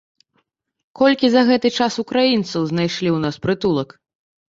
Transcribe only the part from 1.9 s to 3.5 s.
украінцаў знайшлі ў нас